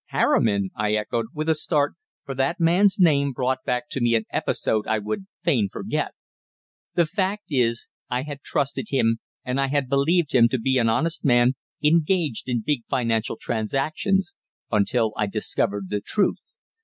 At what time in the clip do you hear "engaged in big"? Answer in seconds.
11.83-12.81